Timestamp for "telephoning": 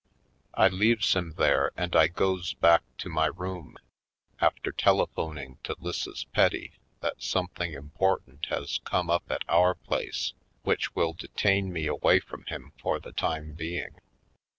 4.71-5.59